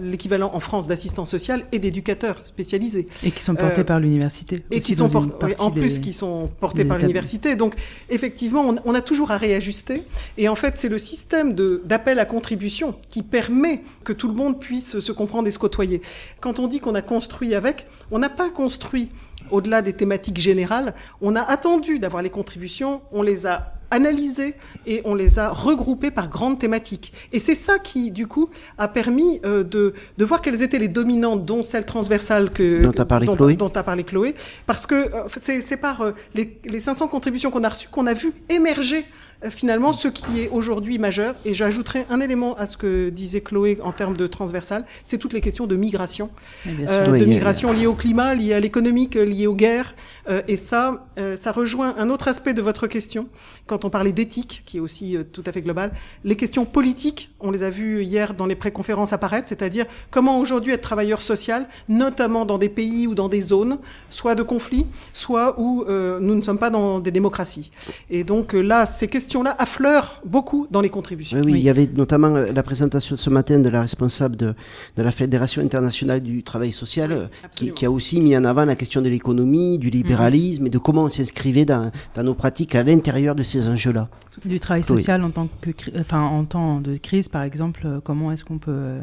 l'équivalent 0.00 0.50
en 0.54 0.60
France 0.60 0.88
d'assistant 0.88 1.26
social 1.26 1.66
et 1.70 1.78
d'éducateur 1.78 2.40
spécialisé. 2.40 3.08
Et 3.22 3.30
qui 3.30 3.42
sont 3.42 3.54
portés 3.54 3.82
euh, 3.82 3.84
par 3.84 4.00
l'université. 4.00 4.62
Et 4.70 4.80
qui 4.80 4.94
sont 4.94 5.14
en 5.58 5.70
plus 5.70 5.98
qui 5.98 6.14
sont 6.14 6.48
portés 6.60 6.86
par 6.86 6.96
l'université. 6.96 7.56
Donc 7.56 7.74
effectivement, 8.08 8.62
on, 8.66 8.76
on, 8.86 8.94
a 8.94 9.02
toujours 9.02 9.32
à 9.32 9.36
réajuster. 9.36 10.02
Et 10.38 10.48
en 10.48 10.54
fait, 10.54 10.78
c'est 10.78 10.88
le 10.88 10.98
système 10.98 11.52
d'appel 11.84 12.18
à 12.18 12.24
contribution 12.24 12.94
qui 13.10 13.22
permet 13.22 13.82
que 14.02 14.14
tout 14.14 14.28
le 14.28 14.34
monde 14.34 14.58
puisse 14.58 14.98
se 14.98 15.12
comprendre 15.12 15.46
et 15.46 15.50
se 15.50 15.58
côtoyer. 15.58 16.00
Quand 16.40 16.58
on 16.58 16.66
dit 16.66 16.80
qu'on 16.80 16.94
a 16.94 17.02
construit 17.02 17.54
avec, 17.54 17.86
on 18.10 18.18
n'a 18.18 18.28
pas 18.28 18.50
construit 18.50 19.10
au-delà 19.50 19.82
des 19.82 19.92
thématiques 19.92 20.38
générales, 20.38 20.94
on 21.20 21.36
a 21.36 21.42
attendu 21.42 21.98
d'avoir 21.98 22.22
les 22.22 22.30
contributions, 22.30 23.02
on 23.12 23.22
les 23.22 23.46
a 23.46 23.74
analysées 23.92 24.54
et 24.86 25.02
on 25.04 25.14
les 25.14 25.38
a 25.38 25.50
regroupées 25.50 26.10
par 26.10 26.28
grandes 26.28 26.58
thématiques. 26.58 27.12
Et 27.32 27.38
c'est 27.38 27.54
ça 27.54 27.78
qui, 27.78 28.10
du 28.10 28.26
coup, 28.26 28.48
a 28.78 28.88
permis 28.88 29.40
euh, 29.44 29.62
de, 29.62 29.94
voir 30.18 30.40
quelles 30.40 30.62
étaient 30.62 30.78
les 30.78 30.88
dominantes, 30.88 31.44
dont 31.44 31.62
celle 31.62 31.84
transversale 31.84 32.50
que, 32.50 32.82
dont 32.82 33.00
a 33.00 33.04
parlé 33.04 33.26
Chloé. 33.26 33.56
Dont 33.56 33.68
a 33.68 33.82
parlé 33.82 34.02
Chloé 34.04 34.34
parce 34.66 34.86
que 34.86 34.94
euh, 34.94 35.28
c'est 35.60 35.76
par 35.76 36.00
euh, 36.00 36.12
les, 36.34 36.58
les 36.64 36.80
500 36.80 37.08
contributions 37.08 37.50
qu'on 37.50 37.64
a 37.64 37.68
reçues 37.68 37.88
qu'on 37.88 38.06
a 38.06 38.14
vu 38.14 38.32
émerger 38.48 39.04
finalement 39.50 39.92
ce 39.92 40.08
qui 40.08 40.40
est 40.40 40.48
aujourd'hui 40.48 40.98
majeur, 40.98 41.34
et 41.44 41.54
j'ajouterai 41.54 42.06
un 42.10 42.20
élément 42.20 42.56
à 42.56 42.66
ce 42.66 42.76
que 42.76 43.08
disait 43.10 43.40
Chloé 43.40 43.78
en 43.82 43.92
termes 43.92 44.16
de 44.16 44.26
transversal, 44.26 44.84
c'est 45.04 45.18
toutes 45.18 45.32
les 45.32 45.40
questions 45.40 45.66
de 45.66 45.76
migration, 45.76 46.30
euh, 46.66 47.18
de 47.18 47.24
migration 47.24 47.72
liées 47.72 47.86
au 47.86 47.94
climat, 47.94 48.34
liées 48.34 48.54
à 48.54 48.60
l'économique, 48.60 49.14
liées 49.14 49.46
aux 49.46 49.54
guerres, 49.54 49.94
euh, 50.28 50.42
et 50.48 50.56
ça, 50.56 51.06
ça 51.36 51.52
rejoint 51.52 51.94
un 51.98 52.10
autre 52.10 52.28
aspect 52.28 52.54
de 52.54 52.62
votre 52.62 52.86
question, 52.86 53.28
quand 53.66 53.84
on 53.84 53.90
parlait 53.90 54.12
d'éthique, 54.12 54.62
qui 54.66 54.76
est 54.76 54.80
aussi 54.80 55.16
tout 55.32 55.42
à 55.46 55.52
fait 55.52 55.62
global, 55.62 55.92
les 56.24 56.36
questions 56.36 56.64
politiques, 56.64 57.30
on 57.40 57.50
les 57.50 57.62
a 57.62 57.70
vues 57.70 58.04
hier 58.04 58.34
dans 58.34 58.46
les 58.46 58.54
préconférences 58.54 59.12
apparaître, 59.12 59.48
c'est-à-dire 59.48 59.86
comment 60.10 60.38
aujourd'hui 60.38 60.72
être 60.72 60.82
travailleur 60.82 61.22
social, 61.22 61.66
notamment 61.88 62.44
dans 62.44 62.58
des 62.58 62.68
pays 62.68 63.06
ou 63.06 63.14
dans 63.14 63.28
des 63.28 63.40
zones, 63.40 63.78
soit 64.10 64.34
de 64.34 64.42
conflit, 64.42 64.86
soit 65.12 65.58
où 65.60 65.84
nous 65.86 66.34
ne 66.34 66.42
sommes 66.42 66.58
pas 66.58 66.70
dans 66.70 67.00
des 67.00 67.10
démocraties. 67.10 67.70
Et 68.10 68.24
donc 68.24 68.52
là, 68.52 68.86
ces 68.86 69.08
questions 69.08 69.31
là 69.40 69.56
affleurent 69.58 70.20
beaucoup 70.26 70.66
dans 70.70 70.82
les 70.82 70.90
contributions. 70.90 71.38
Oui, 71.42 71.52
il 71.52 71.60
y 71.60 71.70
avait 71.70 71.88
notamment 71.96 72.34
euh, 72.36 72.52
la 72.52 72.62
présentation 72.62 73.16
ce 73.16 73.30
matin 73.30 73.60
de 73.60 73.68
la 73.70 73.80
responsable 73.80 74.36
de, 74.36 74.54
de 74.96 75.02
la 75.02 75.10
Fédération 75.10 75.62
internationale 75.62 76.20
du 76.20 76.42
travail 76.42 76.72
social, 76.72 77.12
euh, 77.12 77.26
qui, 77.50 77.72
qui, 77.72 77.86
a 77.86 77.90
aussi 77.90 78.20
mis 78.20 78.36
en 78.36 78.44
avant 78.44 78.66
la 78.66 78.76
question 78.76 79.00
de 79.00 79.08
l'économie, 79.08 79.78
du 79.78 79.88
libéralisme 79.88 80.66
et 80.66 80.70
de 80.70 80.78
comment 80.78 81.04
on 81.04 81.08
s'inscrivait 81.08 81.64
dans, 81.64 81.90
dans 82.14 82.22
nos 82.22 82.34
pratiques 82.34 82.74
à 82.74 82.82
l'intérieur 82.82 83.34
de 83.34 83.42
ces 83.42 83.66
enjeux-là. 83.66 84.08
Du 84.44 84.60
travail 84.60 84.82
social 84.82 85.22
en 85.22 85.30
tant 85.30 85.48
que, 85.60 85.70
enfin, 85.98 86.20
en 86.20 86.44
temps 86.44 86.80
de 86.80 86.96
crise, 86.96 87.28
par 87.28 87.42
exemple, 87.42 87.82
euh, 87.84 88.00
comment 88.02 88.32
est-ce 88.32 88.44
qu'on 88.44 88.58
peut 88.58 88.98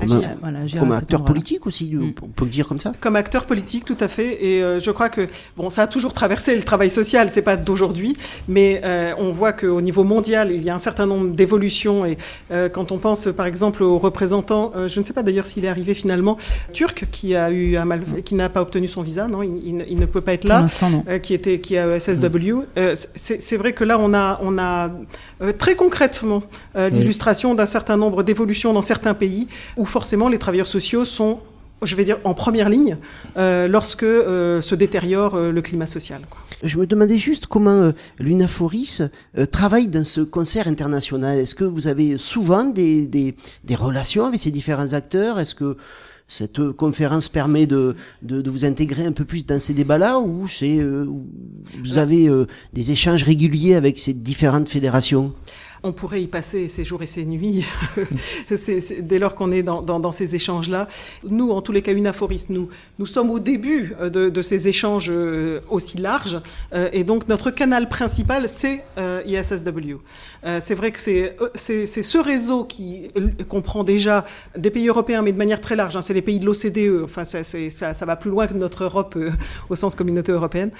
agir, 0.00 0.20
voilà, 0.40 0.60
agir 0.60 0.80
Comme 0.80 0.92
acteur 0.92 1.24
politique 1.24 1.66
aussi, 1.66 1.94
mm. 1.94 2.14
on 2.22 2.28
peut 2.28 2.44
le 2.44 2.50
dire 2.50 2.66
comme 2.66 2.80
ça. 2.80 2.92
Comme 3.00 3.16
acteur 3.16 3.44
politique, 3.44 3.84
tout 3.84 3.96
à 4.00 4.08
fait. 4.08 4.44
Et 4.44 4.80
je 4.80 4.90
crois 4.90 5.08
que 5.08 5.28
bon, 5.56 5.70
ça 5.70 5.82
a 5.82 5.86
toujours 5.86 6.12
traversé 6.12 6.54
le 6.54 6.62
travail 6.62 6.90
social. 6.90 7.30
C'est 7.30 7.42
pas 7.42 7.56
d'aujourd'hui, 7.56 8.16
mais 8.48 8.82
on 9.18 9.30
voit 9.32 9.52
que 9.52 9.65
au 9.68 9.80
niveau 9.80 10.04
mondial, 10.04 10.50
il 10.52 10.62
y 10.62 10.70
a 10.70 10.74
un 10.74 10.78
certain 10.78 11.06
nombre 11.06 11.34
d'évolutions. 11.34 12.04
Et 12.04 12.16
euh, 12.50 12.68
quand 12.68 12.92
on 12.92 12.98
pense, 12.98 13.28
par 13.36 13.46
exemple, 13.46 13.82
aux 13.82 13.98
représentants, 13.98 14.72
euh, 14.76 14.88
je 14.88 15.00
ne 15.00 15.04
sais 15.04 15.12
pas 15.12 15.22
d'ailleurs 15.22 15.46
s'il 15.46 15.64
est 15.64 15.68
arrivé 15.68 15.94
finalement, 15.94 16.36
turc, 16.72 17.06
qui 17.10 17.34
a 17.34 17.50
eu 17.50 17.76
un 17.76 17.84
mal, 17.84 18.02
qui 18.24 18.34
n'a 18.34 18.48
pas 18.48 18.62
obtenu 18.62 18.88
son 18.88 19.02
visa, 19.02 19.28
non, 19.28 19.42
il, 19.42 19.76
ne 19.76 20.06
peut 20.06 20.20
pas 20.20 20.34
être 20.34 20.44
là, 20.44 20.66
euh, 21.08 21.18
qui 21.18 21.34
était, 21.34 21.60
qui 21.60 21.76
a 21.76 21.98
SSW. 21.98 22.62
C'est 23.14 23.56
vrai 23.56 23.72
que 23.72 23.84
là, 23.84 23.98
on 24.00 24.14
a, 24.14 24.38
on 24.42 24.58
a 24.58 24.90
très 25.58 25.74
concrètement 25.74 26.42
l'illustration 26.74 27.54
d'un 27.54 27.66
certain 27.66 27.96
nombre 27.96 28.22
d'évolutions 28.22 28.72
dans 28.72 28.82
certains 28.82 29.14
pays 29.14 29.48
où 29.76 29.84
forcément 29.84 30.28
les 30.28 30.38
travailleurs 30.38 30.66
sociaux 30.66 31.04
sont 31.04 31.40
je 31.82 31.94
vais 31.96 32.04
dire, 32.04 32.18
en 32.24 32.34
première 32.34 32.68
ligne 32.68 32.96
lorsque 33.36 34.00
se 34.04 34.74
détériore 34.74 35.36
le 35.36 35.60
climat 35.62 35.86
social. 35.86 36.20
Je 36.62 36.78
me 36.78 36.86
demandais 36.86 37.18
juste 37.18 37.46
comment 37.46 37.92
l'UNAFORIS 38.18 39.02
travaille 39.52 39.88
dans 39.88 40.04
ce 40.04 40.20
concert 40.22 40.68
international. 40.68 41.38
Est-ce 41.38 41.54
que 41.54 41.64
vous 41.64 41.86
avez 41.86 42.16
souvent 42.16 42.64
des, 42.64 43.06
des, 43.06 43.34
des 43.64 43.74
relations 43.74 44.24
avec 44.24 44.40
ces 44.40 44.50
différents 44.50 44.92
acteurs? 44.94 45.38
Est-ce 45.38 45.54
que 45.54 45.76
cette 46.28 46.58
euh, 46.58 46.72
conférence 46.72 47.28
permet 47.28 47.66
de, 47.66 47.94
de, 48.22 48.40
de, 48.40 48.50
vous 48.50 48.64
intégrer 48.64 49.06
un 49.06 49.12
peu 49.12 49.24
plus 49.24 49.46
dans 49.46 49.60
ces 49.60 49.74
débats-là? 49.74 50.18
Ou 50.18 50.48
c'est 50.48 50.78
euh, 50.78 51.06
vous 51.82 51.98
avez 51.98 52.28
euh, 52.28 52.46
des 52.72 52.90
échanges 52.90 53.22
réguliers 53.22 53.74
avec 53.74 53.98
ces 53.98 54.12
différentes 54.12 54.68
fédérations? 54.68 55.32
On 55.86 55.92
pourrait 55.92 56.22
y 56.22 56.26
passer 56.26 56.68
ses 56.68 56.84
jours 56.84 57.02
et 57.02 57.06
ses 57.06 57.24
nuits 57.24 57.64
dès 59.00 59.18
lors 59.18 59.34
qu'on 59.34 59.50
est 59.50 59.62
dans, 59.62 60.12
ces 60.12 60.34
échanges-là. 60.34 60.88
Nous, 61.24 61.50
en 61.50 61.62
tous 61.62 61.72
les 61.72 61.82
cas, 61.82 61.92
Unaforis, 61.92 62.46
nous, 62.48 62.68
nous 62.98 63.06
sommes 63.06 63.30
au 63.30 63.38
début 63.38 63.94
euh, 64.00 64.30
de, 64.30 64.42
ces 64.42 64.68
échanges 64.68 65.10
euh, 65.10 65.60
aussi 65.70 65.98
larges. 65.98 66.40
Euh, 66.74 66.88
et 66.92 67.04
donc, 67.04 67.28
notre 67.28 67.50
canal 67.50 67.88
principal, 67.88 68.48
c'est 68.48 68.82
ISSW. 69.26 69.96
c'est 70.60 70.74
vrai 70.74 70.90
que 70.90 71.00
c'est 71.00 71.86
ce 71.86 72.18
réseau 72.18 72.64
qui 72.64 73.08
comprend 73.48 73.84
déjà 73.84 74.24
des 74.56 74.70
pays 74.70 74.88
européens, 74.88 75.22
mais 75.22 75.32
de 75.32 75.38
manière 75.38 75.60
très 75.60 75.76
large. 75.76 75.96
Hein. 75.96 76.02
c'est 76.02 76.14
les 76.14 76.22
pays 76.22 76.40
de 76.40 76.46
l'OCDE. 76.46 77.04
Enfin, 77.04 77.24
ça, 77.24 77.42
ça, 77.44 78.06
va 78.06 78.16
plus 78.16 78.30
loin 78.30 78.46
que 78.46 78.54
notre 78.54 78.84
Europe 78.84 79.16
au 79.68 79.76
sens 79.76 79.94
communauté 79.94 80.32
européenne 80.32 80.70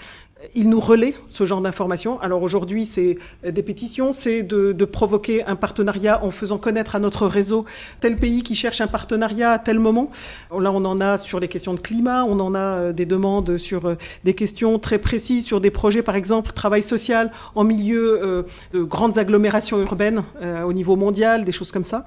il 0.55 0.69
nous 0.69 0.81
relaie 0.81 1.15
ce 1.29 1.47
genre 1.47 1.61
d'informations. 1.61 2.21
Alors 2.21 2.43
aujourd'hui, 2.43 2.85
c'est 2.85 3.19
des 3.43 3.63
pétitions, 3.63 4.13
c'est 4.13 4.43
de, 4.43 4.85
provoquer 4.85 5.45
un 5.45 5.57
partenariat 5.57 6.25
en 6.25 6.31
faisant 6.31 6.59
connaître 6.59 6.95
à 6.95 7.01
notre 7.01 7.27
réseau 7.27 7.65
tel 8.01 8.17
pays 8.17 8.43
qui 8.43 8.55
cherche 8.55 8.81
un 8.81 8.87
partenariat 8.87 9.53
à 9.53 9.59
tel 9.59 9.79
moment. 9.79 10.11
Là, 10.57 10.71
on 10.73 10.85
en 10.85 11.01
a 11.01 11.19
sur 11.19 11.41
les 11.41 11.49
questions 11.49 11.75
de 11.75 11.81
climat, 11.81 12.25
on 12.25 12.39
en 12.39 12.55
a 12.55 12.59
euh, 12.59 12.93
des 12.93 13.05
demandes 13.05 13.59
sur 13.59 13.87
euh, 13.87 13.97
des 14.25 14.35
questions 14.35 14.79
très 14.79 14.99
précises, 14.99 15.45
sur 15.45 15.61
des 15.61 15.71
projets, 15.71 16.03
par 16.03 16.15
exemple, 16.15 16.53
travail 16.53 16.83
social 16.83 17.33
en 17.55 17.65
milieu 17.65 18.23
euh, 18.23 18.43
de 18.73 18.83
grandes 18.83 19.19
agglomérations 19.19 19.81
urbaines 19.81 20.23
au 20.65 20.73
niveau 20.73 20.97
mondial, 20.97 21.45
des 21.45 21.53
choses 21.53 21.73
comme 21.73 21.85
ça. 21.85 22.05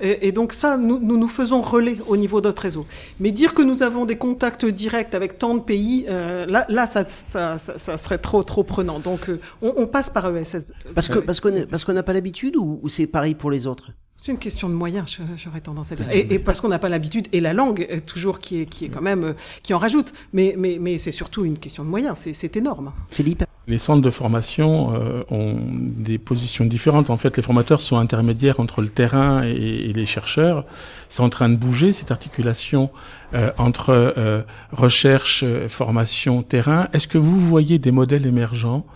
Et, 0.00 0.32
donc 0.32 0.52
ça, 0.52 0.76
nous, 0.76 0.98
nous, 0.98 1.28
faisons 1.28 1.60
relais 1.60 1.98
au 2.06 2.16
niveau 2.16 2.40
de 2.40 2.48
notre 2.48 2.62
réseau. 2.62 2.86
Mais 3.20 3.30
dire 3.30 3.54
que 3.54 3.62
nous 3.62 3.82
avons 3.82 4.04
des 4.04 4.16
contacts 4.16 4.64
directs 4.64 5.14
avec 5.14 5.38
tant 5.38 5.54
de 5.54 5.60
pays, 5.60 6.06
là, 6.08 6.66
là 6.68 6.86
ça, 6.86 7.04
ça 7.06 7.58
ça, 7.76 7.98
serait 7.98 8.18
trop 8.18 8.42
trop 8.42 8.64
prenant. 8.64 9.00
Donc 9.00 9.28
euh, 9.28 9.40
on, 9.62 9.86
passe 9.86 10.10
par 10.10 10.34
ESS. 10.34 10.72
Parce 10.94 11.08
que 11.08 11.18
parce 11.18 11.40
qu'on 11.40 11.66
parce 11.70 11.84
qu'on 11.84 11.92
n'a 11.92 12.02
pas 12.02 12.12
l'habitude 12.12 12.56
ou, 12.56 12.80
c'est 12.88 13.06
pareil 13.06 13.34
pour 13.34 13.50
les 13.50 13.66
autres? 13.66 13.90
C'est 14.18 14.32
une 14.32 14.38
question 14.38 14.68
de 14.68 14.74
moyens, 14.74 15.18
j'aurais 15.36 15.60
tendance 15.60 15.92
à 15.92 15.96
dire. 15.96 16.06
Et, 16.10 16.38
parce 16.38 16.60
qu'on 16.60 16.68
n'a 16.68 16.78
pas 16.78 16.88
l'habitude, 16.88 17.28
et 17.32 17.40
la 17.40 17.54
langue, 17.54 17.86
euh, 17.90 18.00
toujours, 18.04 18.38
qui 18.38 18.60
est, 18.60 18.66
qui 18.66 18.84
est 18.84 18.88
quand 18.88 19.00
même, 19.00 19.24
euh, 19.24 19.32
qui 19.62 19.72
en 19.72 19.78
rajoute. 19.78 20.12
Mais, 20.32 20.54
mais, 20.58 20.78
mais 20.80 20.98
c'est 20.98 21.12
surtout 21.12 21.44
une 21.44 21.58
question 21.58 21.84
de 21.84 21.88
moyens, 21.88 22.18
c'est 22.32 22.56
énorme. 22.56 22.92
Philippe 23.10 23.44
Les 23.66 23.78
centres 23.78 24.02
de 24.02 24.10
formation 24.10 24.92
ont 25.30 25.56
des 25.72 26.18
positions 26.18 26.64
différentes. 26.64 27.10
En 27.10 27.16
fait, 27.16 27.36
les 27.36 27.42
formateurs 27.42 27.80
sont 27.80 27.96
intermédiaires 27.96 28.60
entre 28.60 28.82
le 28.82 28.88
terrain 28.88 29.42
et, 29.44 29.50
et 29.50 29.92
les 29.92 30.06
chercheurs. 30.06 30.64
C'est 31.08 31.22
en 31.22 31.30
train 31.30 31.48
de 31.48 31.56
bouger, 31.56 31.92
cette 31.92 32.10
articulation 32.10 32.90
euh, 33.34 33.50
entre 33.58 33.90
euh, 33.90 34.42
recherche, 34.72 35.42
euh, 35.44 35.68
formation, 35.68 36.42
terrain. 36.42 36.88
Est-ce 36.94 37.06
que 37.06 37.18
vous 37.18 37.38
voyez 37.38 37.78
des 37.78 37.90
modèles 37.90 38.24
émergents, 38.24 38.86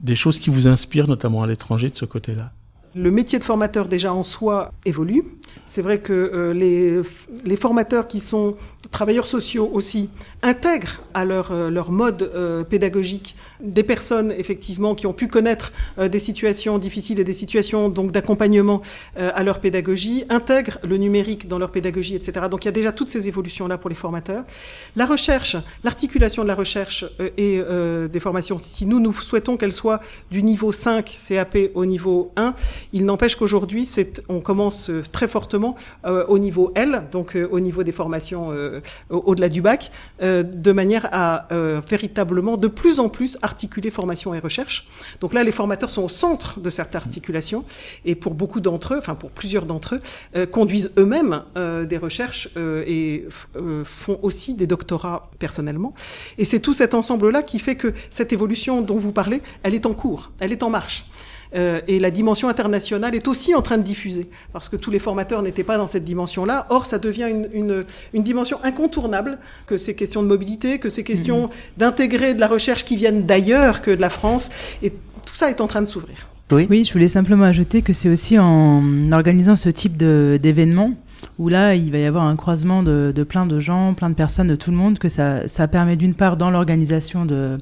des 0.00 0.16
choses 0.16 0.38
qui 0.38 0.48
vous 0.48 0.66
inspirent, 0.66 1.08
notamment 1.08 1.42
à 1.42 1.46
l'étranger, 1.46 1.90
de 1.90 1.96
ce 1.96 2.06
côté-là? 2.06 2.52
Le 2.94 3.10
métier 3.10 3.38
de 3.38 3.44
formateur 3.44 3.88
déjà 3.88 4.12
en 4.12 4.22
soi 4.22 4.72
évolue. 4.84 5.22
C'est 5.66 5.82
vrai 5.82 6.00
que 6.00 6.52
les, 6.54 7.00
les, 7.44 7.56
formateurs 7.56 8.06
qui 8.06 8.20
sont 8.20 8.56
travailleurs 8.90 9.26
sociaux 9.26 9.70
aussi 9.72 10.10
intègrent 10.42 11.00
à 11.14 11.24
leur, 11.24 11.52
leur 11.70 11.90
mode 11.90 12.30
pédagogique 12.68 13.34
des 13.62 13.82
personnes 13.82 14.32
effectivement 14.32 14.94
qui 14.94 15.06
ont 15.06 15.12
pu 15.12 15.28
connaître 15.28 15.72
euh, 15.98 16.08
des 16.08 16.18
situations 16.18 16.78
difficiles 16.78 17.20
et 17.20 17.24
des 17.24 17.34
situations 17.34 17.88
donc 17.88 18.10
d'accompagnement 18.12 18.82
euh, 19.18 19.30
à 19.34 19.42
leur 19.42 19.60
pédagogie, 19.60 20.24
intègrent 20.28 20.78
le 20.82 20.96
numérique 20.96 21.48
dans 21.48 21.58
leur 21.58 21.70
pédagogie, 21.70 22.16
etc. 22.16 22.46
Donc 22.50 22.64
il 22.64 22.66
y 22.66 22.68
a 22.68 22.72
déjà 22.72 22.92
toutes 22.92 23.08
ces 23.08 23.28
évolutions 23.28 23.68
là 23.68 23.78
pour 23.78 23.88
les 23.88 23.96
formateurs. 23.96 24.44
La 24.96 25.06
recherche, 25.06 25.56
l'articulation 25.84 26.42
de 26.42 26.48
la 26.48 26.54
recherche 26.54 27.04
euh, 27.20 27.30
et 27.36 27.62
des 28.08 28.20
formations. 28.20 28.58
Si 28.58 28.86
nous 28.86 29.00
nous 29.00 29.12
souhaitons 29.12 29.56
qu'elle 29.56 29.72
soit 29.72 30.00
du 30.30 30.42
niveau 30.42 30.72
5 30.72 31.18
CAP 31.28 31.56
au 31.74 31.86
niveau 31.86 32.32
1, 32.36 32.54
il 32.92 33.04
n'empêche 33.04 33.36
qu'aujourd'hui 33.36 33.88
on 34.28 34.40
commence 34.40 34.90
très 35.12 35.28
fortement 35.28 35.76
au 36.04 36.38
niveau 36.38 36.72
L, 36.74 37.04
donc 37.10 37.36
au 37.50 37.60
niveau 37.60 37.82
des 37.82 37.92
formations 37.92 38.52
au-delà 39.10 39.48
du 39.48 39.62
bac, 39.62 39.90
de 40.20 40.72
manière 40.72 41.08
à 41.12 41.48
véritablement 41.88 42.56
de 42.56 42.68
plus 42.68 43.00
en 43.00 43.08
plus 43.08 43.38
articuler 43.42 43.90
formation 43.90 44.34
et 44.34 44.38
recherche. 44.38 44.86
Donc 45.20 45.34
là, 45.34 45.44
les 45.44 45.52
formateurs 45.52 45.90
sont 45.90 46.02
au 46.02 46.08
centre 46.08 46.60
de 46.60 46.70
cette 46.70 46.94
articulation 46.94 47.64
et 48.04 48.14
pour 48.14 48.34
beaucoup 48.34 48.60
d'entre 48.60 48.94
eux, 48.94 48.98
enfin 48.98 49.14
pour 49.14 49.30
plusieurs 49.30 49.66
d'entre 49.66 49.96
eux, 49.96 50.00
euh, 50.36 50.46
conduisent 50.46 50.92
eux-mêmes 50.98 51.42
euh, 51.56 51.84
des 51.84 51.98
recherches 51.98 52.48
euh, 52.56 52.84
et 52.86 53.26
font 53.84 54.18
aussi 54.22 54.54
des 54.54 54.66
doctorats 54.66 55.30
personnellement. 55.38 55.94
Et 56.38 56.44
c'est 56.44 56.60
tout 56.60 56.74
cet 56.74 56.94
ensemble-là 56.94 57.42
qui 57.42 57.58
fait 57.58 57.76
que 57.76 57.92
cette 58.10 58.32
évolution 58.32 58.80
dont 58.80 58.96
vous 58.96 59.12
parlez, 59.12 59.42
elle 59.62 59.74
est 59.74 59.86
en 59.86 59.94
cours, 59.94 60.30
elle 60.40 60.52
est 60.52 60.62
en 60.62 60.70
marche. 60.70 61.06
Euh, 61.54 61.80
et 61.88 61.98
la 61.98 62.10
dimension 62.10 62.48
internationale 62.48 63.14
est 63.14 63.28
aussi 63.28 63.54
en 63.54 63.62
train 63.62 63.78
de 63.78 63.82
diffuser, 63.82 64.28
parce 64.52 64.68
que 64.68 64.76
tous 64.76 64.90
les 64.90 64.98
formateurs 64.98 65.42
n'étaient 65.42 65.64
pas 65.64 65.76
dans 65.76 65.86
cette 65.86 66.04
dimension-là. 66.04 66.66
Or, 66.70 66.86
ça 66.86 66.98
devient 66.98 67.28
une, 67.30 67.48
une, 67.52 67.84
une, 68.14 68.22
dimension 68.22 68.58
incontournable, 68.62 69.38
que 69.66 69.76
ces 69.76 69.94
questions 69.94 70.22
de 70.22 70.28
mobilité, 70.28 70.78
que 70.78 70.88
ces 70.88 71.04
questions 71.04 71.46
mm-hmm. 71.46 71.78
d'intégrer 71.78 72.34
de 72.34 72.40
la 72.40 72.48
recherche 72.48 72.84
qui 72.84 72.96
viennent 72.96 73.26
d'ailleurs 73.26 73.82
que 73.82 73.90
de 73.90 74.00
la 74.00 74.10
France, 74.10 74.48
et 74.82 74.90
tout 74.90 75.34
ça 75.34 75.50
est 75.50 75.60
en 75.60 75.66
train 75.66 75.82
de 75.82 75.86
s'ouvrir. 75.86 76.28
Oui. 76.50 76.66
oui, 76.68 76.84
je 76.84 76.92
voulais 76.92 77.08
simplement 77.08 77.44
ajouter 77.44 77.80
que 77.80 77.94
c'est 77.94 78.10
aussi 78.10 78.38
en 78.38 79.10
organisant 79.10 79.56
ce 79.56 79.70
type 79.70 79.96
d'événements 79.96 80.92
où 81.38 81.48
là, 81.48 81.74
il 81.74 81.90
va 81.90 81.98
y 81.98 82.04
avoir 82.04 82.24
un 82.24 82.36
croisement 82.36 82.82
de, 82.82 83.12
plein 83.28 83.46
de 83.46 83.60
gens, 83.60 83.94
plein 83.94 84.10
de 84.10 84.14
personnes, 84.14 84.48
de 84.48 84.56
tout 84.56 84.70
le 84.70 84.76
monde, 84.76 84.98
que 84.98 85.08
ça, 85.08 85.48
ça 85.48 85.68
permet 85.68 85.96
d'une 85.96 86.14
part 86.14 86.36
dans 86.36 86.50
l'organisation 86.50 87.24
de 87.24 87.58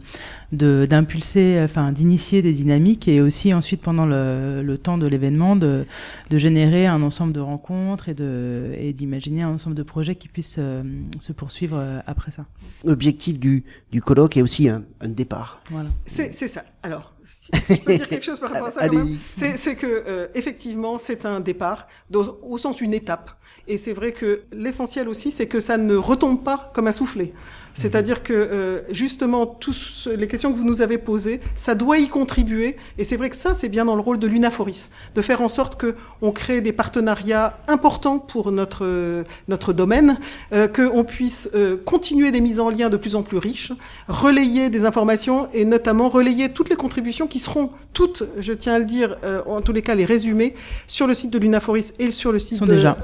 d'impulser, 0.52 1.60
enfin 1.62 1.92
d'initier 1.92 2.42
des 2.42 2.52
dynamiques 2.52 3.06
et 3.06 3.20
aussi 3.20 3.54
ensuite 3.54 3.82
pendant 3.82 4.04
le, 4.04 4.62
le 4.64 4.78
temps 4.78 4.98
de 4.98 5.06
l'événement 5.06 5.54
de, 5.54 5.84
de, 6.28 6.38
générer 6.38 6.88
un 6.88 7.02
ensemble 7.02 7.32
de 7.32 7.38
rencontres 7.38 8.08
et 8.08 8.14
de 8.14 8.72
et 8.76 8.92
d'imaginer 8.92 9.42
un 9.42 9.50
ensemble 9.50 9.76
de 9.76 9.84
projets 9.84 10.16
qui 10.16 10.26
puissent 10.26 10.56
euh, 10.58 10.82
se 11.20 11.32
poursuivre 11.32 11.76
euh, 11.78 12.00
après 12.08 12.32
ça. 12.32 12.46
L'objectif 12.84 13.38
du, 13.38 13.62
du 13.92 14.02
colloque 14.02 14.36
est 14.36 14.42
aussi 14.42 14.68
un, 14.68 14.82
un 15.00 15.08
départ. 15.08 15.62
Voilà. 15.70 15.88
C'est 16.06 16.32
ça. 16.32 16.64
Alors, 16.82 17.12
si 17.30 17.50
je 17.68 17.84
peux 17.84 17.94
dire 17.94 18.08
quelque 18.08 18.24
chose 18.24 18.40
par 18.40 18.50
rapport 18.50 18.68
à 18.68 18.72
ça, 19.34 19.56
c'est 19.56 19.76
que 19.76 19.86
euh, 19.86 20.28
effectivement 20.34 20.98
c'est 20.98 21.24
un 21.24 21.40
départ 21.40 21.86
au 22.12 22.58
sens 22.58 22.80
une 22.80 22.94
étape 22.94 23.30
et 23.70 23.78
c'est 23.78 23.92
vrai 23.92 24.12
que 24.12 24.42
l'essentiel 24.52 25.08
aussi, 25.08 25.30
c'est 25.30 25.46
que 25.46 25.60
ça 25.60 25.76
ne 25.76 25.94
retombe 25.94 26.42
pas 26.42 26.70
comme 26.74 26.88
un 26.88 26.92
soufflet. 26.92 27.32
C'est-à-dire 27.74 28.22
que 28.22 28.32
euh, 28.32 28.80
justement, 28.90 29.46
toutes 29.46 30.08
les 30.16 30.28
questions 30.28 30.52
que 30.52 30.56
vous 30.56 30.64
nous 30.64 30.82
avez 30.82 30.98
posées, 30.98 31.40
ça 31.56 31.74
doit 31.74 31.98
y 31.98 32.08
contribuer. 32.08 32.76
Et 32.98 33.04
c'est 33.04 33.16
vrai 33.16 33.30
que 33.30 33.36
ça, 33.36 33.54
c'est 33.54 33.68
bien 33.68 33.84
dans 33.84 33.94
le 33.94 34.00
rôle 34.00 34.18
de 34.18 34.26
l'UNAFORIS, 34.26 34.90
de 35.14 35.22
faire 35.22 35.40
en 35.42 35.48
sorte 35.48 35.80
qu'on 35.80 36.32
crée 36.32 36.60
des 36.60 36.72
partenariats 36.72 37.58
importants 37.68 38.18
pour 38.18 38.52
notre, 38.52 39.24
notre 39.48 39.72
domaine, 39.72 40.18
euh, 40.52 40.68
qu'on 40.68 41.04
puisse 41.04 41.48
euh, 41.54 41.76
continuer 41.84 42.30
des 42.30 42.40
mises 42.40 42.60
en 42.60 42.70
lien 42.70 42.88
de 42.90 42.96
plus 42.96 43.14
en 43.14 43.22
plus 43.22 43.38
riches, 43.38 43.72
relayer 44.08 44.70
des 44.70 44.84
informations 44.84 45.48
et 45.54 45.64
notamment 45.64 46.08
relayer 46.08 46.50
toutes 46.50 46.70
les 46.70 46.76
contributions 46.76 47.26
qui 47.26 47.38
seront 47.38 47.70
toutes, 47.92 48.24
je 48.38 48.52
tiens 48.52 48.74
à 48.74 48.78
le 48.78 48.84
dire, 48.84 49.16
euh, 49.24 49.42
en 49.46 49.60
tous 49.60 49.72
les 49.72 49.82
cas 49.82 49.94
les 49.94 50.04
résumés, 50.04 50.54
sur 50.86 51.06
le 51.06 51.14
site 51.14 51.30
de 51.30 51.38
l'UNAFORIS 51.38 51.94
et 51.98 52.10
sur 52.10 52.32
le 52.32 52.38
site 52.38 52.52
ils 52.52 52.58
sont 52.58 52.66
de... 52.66 52.74
Déjà. 52.74 52.96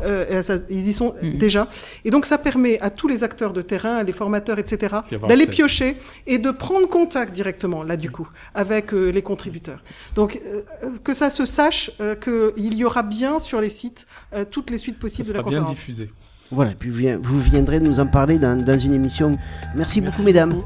ils 0.70 0.88
y 0.88 0.92
sont 0.92 1.14
mm-hmm. 1.22 1.36
déjà. 1.38 1.68
Et 2.04 2.10
donc 2.10 2.26
ça 2.26 2.38
permet 2.38 2.78
à 2.80 2.90
tous 2.90 3.08
les 3.08 3.24
acteurs 3.24 3.52
de 3.52 3.62
terrain, 3.62 4.02
les 4.02 4.12
formateurs, 4.12 4.55
etc., 4.58 4.96
d'aller 5.28 5.46
piocher 5.46 5.96
et 6.26 6.38
de 6.38 6.50
prendre 6.50 6.88
contact 6.88 7.32
directement, 7.32 7.82
là, 7.82 7.96
du 7.96 8.10
coup, 8.10 8.28
avec 8.54 8.92
euh, 8.92 9.10
les 9.10 9.22
contributeurs. 9.22 9.82
Donc, 10.14 10.40
euh, 10.44 10.62
que 11.04 11.14
ça 11.14 11.30
se 11.30 11.46
sache 11.46 11.90
euh, 12.00 12.14
qu'il 12.14 12.74
y 12.74 12.84
aura 12.84 13.02
bien 13.02 13.38
sur 13.38 13.60
les 13.60 13.70
sites 13.70 14.06
toutes 14.50 14.70
les 14.70 14.78
suites 14.78 14.98
possibles 14.98 15.28
de 15.28 15.32
la 15.32 15.42
conférence. 15.42 15.66
bien 15.66 15.72
diffusé. 15.72 16.10
Voilà, 16.50 16.72
puis 16.78 16.90
vous 16.90 17.40
viendrez 17.40 17.80
nous 17.80 18.00
en 18.00 18.06
parler 18.06 18.38
dans, 18.38 18.78
une 18.78 18.92
émission. 18.92 19.32
Merci, 19.74 20.00
beaucoup, 20.00 20.22
mesdames. 20.22 20.62